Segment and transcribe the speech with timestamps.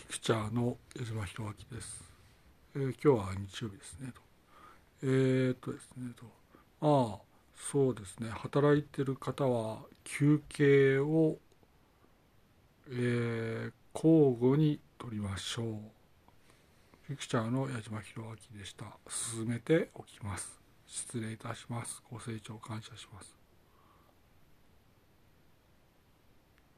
[0.00, 2.02] ピクチャーの江島弘明です、
[2.74, 4.20] えー、今日は日曜日ですねと。
[5.02, 6.24] えー、っとですねと。
[6.80, 7.18] ああ
[7.54, 8.30] そうですね。
[8.30, 11.36] 働いてる方は休憩を、
[12.88, 15.76] えー、交互に取りましょう。
[17.06, 18.86] ピクチャーの矢島弘明でした。
[19.06, 20.58] 進めておきます。
[20.86, 22.02] 失礼いたします。
[22.10, 23.49] ご清聴感謝します。